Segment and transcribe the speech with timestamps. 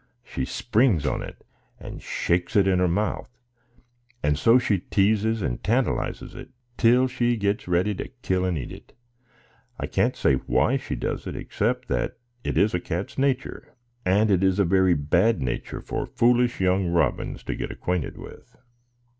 [0.23, 1.45] she springs on it,
[1.79, 3.29] and shakes it in her mouth;
[4.23, 8.71] and so she teases and tantalizes it, till she gets ready to kill and eat
[8.71, 8.97] it.
[9.77, 14.31] I can't say why she does it, except that it is a cat's nature; and
[14.31, 18.55] it is a very bad nature for foolish young robins to get acquainted with.